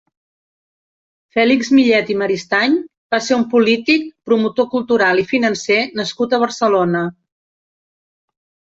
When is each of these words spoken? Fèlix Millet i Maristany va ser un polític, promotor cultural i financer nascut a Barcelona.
Fèlix 1.35 1.69
Millet 1.79 2.09
i 2.15 2.15
Maristany 2.21 2.77
va 3.17 3.19
ser 3.27 3.37
un 3.41 3.45
polític, 3.53 4.09
promotor 4.31 4.71
cultural 4.75 5.25
i 5.27 5.29
financer 5.35 5.79
nascut 6.03 6.37
a 6.41 6.45
Barcelona. 6.47 7.09